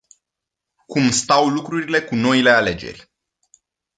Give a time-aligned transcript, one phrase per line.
[0.85, 3.09] Cum stau lucrurile cu noile alegeri?